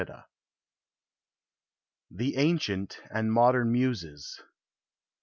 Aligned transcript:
337 0.01 0.47
THE 2.17 2.35
ANCIENT 2.35 3.01
AND 3.11 3.31
MODERN 3.31 3.71
MUSES. 3.71 4.41